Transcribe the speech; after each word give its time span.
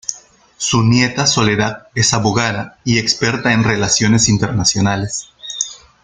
Su 0.57 0.81
nieta 0.83 1.27
Soledad 1.27 1.89
es 1.93 2.15
abogada 2.15 2.79
y 2.83 2.97
experta 2.97 3.53
en 3.53 3.63
relaciones 3.63 4.29
internacionales. 4.29 5.29